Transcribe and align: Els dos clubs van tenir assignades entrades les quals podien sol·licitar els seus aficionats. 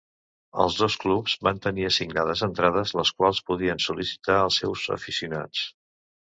Els 0.61 0.77
dos 0.77 0.93
clubs 1.01 1.35
van 1.47 1.59
tenir 1.65 1.85
assignades 1.89 2.41
entrades 2.47 2.95
les 3.01 3.13
quals 3.19 3.43
podien 3.51 3.83
sol·licitar 3.87 4.39
els 4.47 4.59
seus 4.63 4.89
aficionats. 4.99 5.63